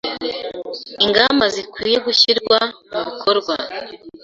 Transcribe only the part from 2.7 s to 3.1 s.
mu